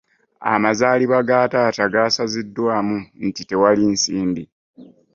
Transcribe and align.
Amazaalibwa 0.53 1.19
ga 1.27 1.39
taata 1.51 1.83
gasaziddwaamu 1.93 2.97
anti 3.23 3.43
tewali 3.49 3.83
nsimbi. 3.93 4.43